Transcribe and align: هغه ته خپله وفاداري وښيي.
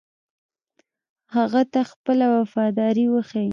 هغه 1.35 1.61
ته 1.71 1.79
خپله 1.91 2.25
وفاداري 2.37 3.05
وښيي. 3.09 3.49